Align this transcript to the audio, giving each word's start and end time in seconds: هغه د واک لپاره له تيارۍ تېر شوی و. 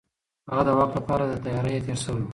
هغه 0.49 0.61
د 0.67 0.69
واک 0.77 0.91
لپاره 0.97 1.23
له 1.31 1.37
تيارۍ 1.45 1.75
تېر 1.85 1.97
شوی 2.03 2.21
و. 2.25 2.27